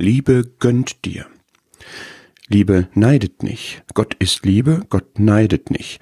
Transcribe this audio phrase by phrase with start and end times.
[0.00, 1.26] Liebe gönnt dir.
[2.46, 3.82] Liebe neidet nicht.
[3.94, 6.00] Gott ist Liebe, Gott neidet nicht.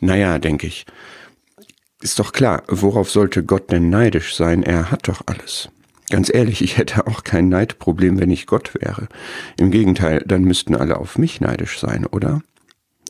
[0.00, 0.86] Naja, denke ich.
[2.00, 4.62] Ist doch klar, worauf sollte Gott denn neidisch sein?
[4.62, 5.68] Er hat doch alles.
[6.08, 9.08] Ganz ehrlich, ich hätte auch kein Neidproblem, wenn ich Gott wäre.
[9.58, 12.40] Im Gegenteil, dann müssten alle auf mich neidisch sein, oder?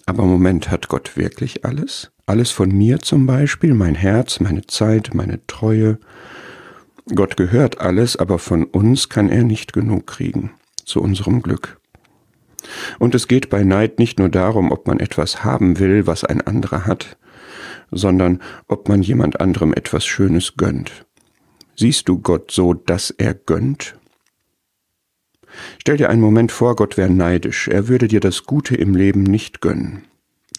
[0.05, 2.11] Aber Moment, hat Gott wirklich alles?
[2.27, 5.99] Alles von mir zum Beispiel, mein Herz, meine Zeit, meine Treue.
[7.13, 10.53] Gott gehört alles, aber von uns kann er nicht genug kriegen,
[10.85, 11.79] zu unserem Glück.
[12.99, 16.41] Und es geht bei Neid nicht nur darum, ob man etwas haben will, was ein
[16.41, 17.19] anderer hat,
[17.91, 21.05] sondern ob man jemand anderem etwas Schönes gönnt.
[21.77, 23.99] Siehst du Gott so, dass er gönnt?
[25.79, 29.23] Stell dir einen Moment vor, Gott wäre neidisch, er würde dir das Gute im Leben
[29.23, 30.05] nicht gönnen.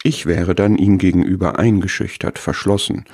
[0.06, 3.06] Ich wäre dann ihm gegenüber eingeschüchtert, verschlossen.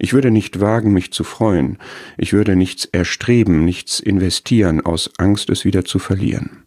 [0.00, 1.78] Ich würde nicht wagen, mich zu freuen.
[2.18, 6.64] Ich würde nichts erstreben, nichts investieren, aus Angst, es wieder zu verlieren.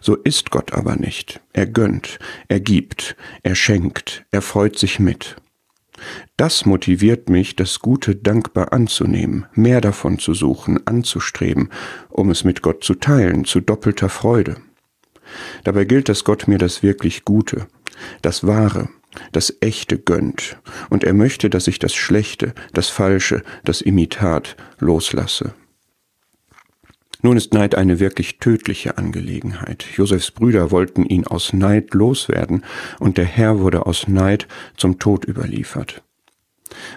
[0.00, 1.40] So ist Gott aber nicht.
[1.52, 5.36] Er gönnt, er gibt, er schenkt, er freut sich mit.
[6.36, 11.70] Das motiviert mich, das Gute dankbar anzunehmen, mehr davon zu suchen, anzustreben,
[12.08, 14.56] um es mit Gott zu teilen, zu doppelter Freude.
[15.62, 17.68] Dabei gilt, dass Gott mir das wirklich Gute,
[18.22, 18.88] das Wahre,
[19.32, 20.58] das Echte gönnt,
[20.90, 25.54] und er möchte, dass ich das Schlechte, das Falsche, das Imitat loslasse.
[27.22, 29.84] Nun ist Neid eine wirklich tödliche Angelegenheit.
[29.96, 32.64] Josefs Brüder wollten ihn aus Neid loswerden,
[33.00, 36.02] und der Herr wurde aus Neid zum Tod überliefert.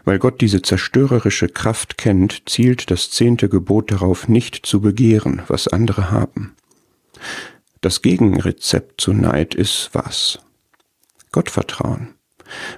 [0.04, 5.68] Weil Gott diese zerstörerische Kraft kennt, zielt das zehnte Gebot darauf, nicht zu begehren, was
[5.68, 6.54] andere haben.
[7.82, 10.40] Das Gegenrezept zu Neid ist was?
[11.32, 12.16] Gottvertrauen.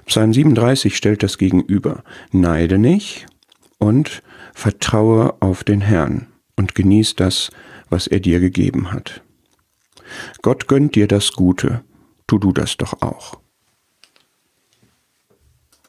[0.06, 2.04] Psalm 37 stellt das gegenüber.
[2.30, 3.26] Neide nicht
[3.78, 4.22] und
[4.54, 7.50] vertraue auf den Herrn und genieß das,
[7.88, 9.22] was er dir gegeben hat.
[10.42, 11.82] Gott gönnt dir das Gute,
[12.26, 13.41] tu du das doch auch.